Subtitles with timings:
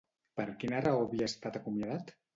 [0.39, 2.15] Per quina raó havia estat acomiadat?